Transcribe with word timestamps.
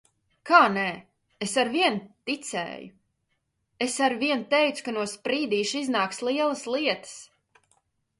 Kā 0.49 0.59
nē? 0.75 0.85
Es 1.45 1.51
arvien 1.63 1.99
ticēju! 2.29 2.87
Es 3.87 3.97
arvien 4.07 4.41
teicu, 4.55 4.87
ka 4.87 4.95
no 4.97 5.05
Sprīdīša 5.13 5.83
iznāks 5.85 6.23
lielas 6.29 6.65
lietas. 6.77 7.13